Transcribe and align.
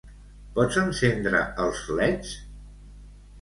Pots 0.53 0.79
encendre 0.83 1.41
els 1.67 1.83
leds? 2.01 2.33